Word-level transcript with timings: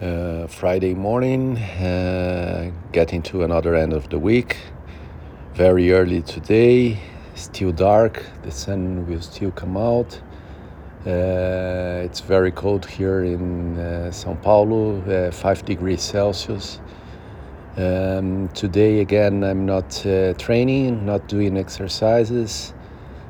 Uh, 0.00 0.48
Friday 0.48 0.92
morning, 0.92 1.56
uh, 1.56 2.68
getting 2.90 3.22
to 3.22 3.44
another 3.44 3.76
end 3.76 3.92
of 3.92 4.08
the 4.08 4.18
week. 4.18 4.56
Very 5.54 5.92
early 5.92 6.20
today, 6.22 6.98
still 7.36 7.70
dark. 7.70 8.26
The 8.42 8.50
sun 8.50 9.06
will 9.06 9.20
still 9.20 9.52
come 9.52 9.76
out. 9.76 10.20
Uh, 11.06 12.02
it's 12.04 12.18
very 12.18 12.50
cold 12.50 12.84
here 12.84 13.22
in 13.22 13.78
uh, 13.78 14.10
São 14.10 14.34
Paulo, 14.42 15.00
uh, 15.02 15.30
5 15.30 15.64
degrees 15.64 16.02
Celsius. 16.02 16.80
Um, 17.76 18.48
today, 18.48 18.98
again, 18.98 19.44
I'm 19.44 19.64
not 19.64 20.04
uh, 20.04 20.34
training, 20.34 21.06
not 21.06 21.28
doing 21.28 21.56
exercises. 21.56 22.74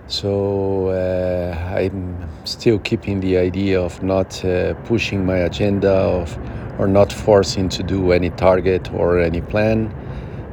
So 0.06 0.88
uh, 0.88 1.56
I'm 1.74 2.28
still 2.44 2.78
keeping 2.78 3.20
the 3.20 3.38
idea 3.38 3.80
of 3.80 4.02
not 4.02 4.44
uh, 4.44 4.74
pushing 4.84 5.24
my 5.24 5.38
agenda 5.38 5.90
of, 5.90 6.36
or 6.78 6.86
not 6.86 7.10
forcing 7.10 7.70
to 7.70 7.82
do 7.82 8.12
any 8.12 8.28
target 8.30 8.92
or 8.92 9.18
any 9.18 9.40
plan. 9.40 9.86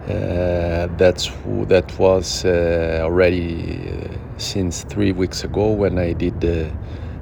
Uh, 0.07 0.87
that's 0.97 1.29
that 1.67 1.99
was 1.99 2.45
uh, 2.45 3.01
already 3.03 3.89
uh, 3.89 4.07
since 4.37 4.83
three 4.83 5.11
weeks 5.11 5.43
ago 5.43 5.69
when 5.71 5.99
I 5.99 6.13
did 6.13 6.39
the 6.39 6.71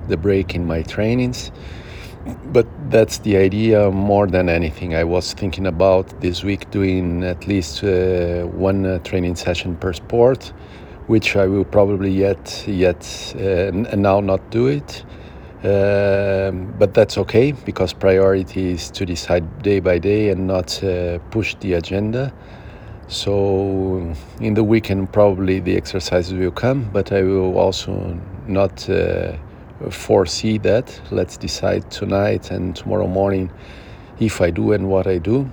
the 0.08 0.16
break 0.16 0.54
in 0.54 0.68
my 0.68 0.84
trainings. 0.84 1.52
But 2.54 2.68
that's 2.92 3.18
the 3.20 3.38
idea 3.38 3.90
more 3.90 4.28
than 4.28 4.50
anything. 4.50 4.94
I 4.94 5.04
was 5.04 5.34
thinking 5.34 5.66
about 5.66 6.22
this 6.22 6.44
week 6.44 6.70
doing 6.70 7.24
at 7.24 7.48
least 7.48 7.84
uh, 7.84 8.44
one 8.44 9.02
training 9.04 9.36
session 9.36 9.76
per 9.78 9.94
sport 9.94 10.54
which 11.10 11.36
I 11.36 11.48
will 11.48 11.66
probably 11.66 12.12
yet 12.12 12.64
yet 12.68 13.04
uh, 13.36 13.72
now 13.96 14.20
not 14.20 14.52
do 14.52 14.68
it. 14.68 15.04
Um, 15.64 16.74
but 16.78 16.94
that's 16.94 17.18
okay 17.18 17.52
because 17.52 17.94
priority 17.94 18.74
is 18.74 18.92
to 18.92 19.06
decide 19.06 19.44
day 19.64 19.80
by 19.80 19.98
day 19.98 20.30
and 20.30 20.46
not 20.46 20.82
uh, 20.84 21.18
push 21.32 21.56
the 21.62 21.74
agenda. 21.74 22.32
So 23.08 24.14
in 24.40 24.54
the 24.54 24.64
weekend 24.64 25.12
probably 25.12 25.60
the 25.60 25.76
exercises 25.76 26.34
will 26.34 26.52
come, 26.52 26.88
but 26.94 27.12
I 27.12 27.24
will 27.24 27.58
also 27.58 28.18
not 28.48 28.88
uh, 28.88 29.34
foresee 29.90 30.60
that. 30.60 31.02
Let's 31.10 31.38
decide 31.38 31.90
tonight 31.90 32.52
and 32.52 32.76
tomorrow 32.76 33.08
morning 33.08 33.52
if 34.20 34.42
I 34.42 34.52
do 34.52 34.74
and 34.74 34.88
what 34.88 35.08
I 35.08 35.18
do. 35.18 35.50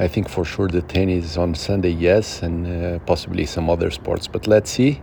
I 0.00 0.06
think 0.06 0.28
for 0.28 0.44
sure 0.44 0.68
the 0.68 0.82
tennis 0.82 1.36
on 1.36 1.54
Sunday, 1.56 1.90
yes, 1.90 2.42
and 2.42 2.66
uh, 2.66 2.98
possibly 3.00 3.46
some 3.46 3.68
other 3.68 3.90
sports. 3.90 4.28
But 4.28 4.46
let's 4.46 4.70
see. 4.70 5.02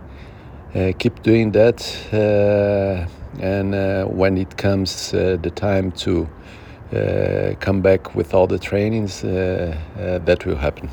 Uh, 0.74 0.92
keep 0.98 1.22
doing 1.22 1.52
that, 1.52 1.80
uh, 2.12 3.06
and 3.42 3.74
when 4.16 4.38
it 4.38 4.56
comes 4.56 5.10
the 5.10 5.52
time 5.54 5.92
to 5.92 6.26
come 7.60 7.82
back 7.82 8.14
with 8.14 8.32
all 8.34 8.46
the 8.46 8.58
trainings, 8.58 9.20
that 9.20 10.46
will 10.46 10.56
happen. 10.56 10.88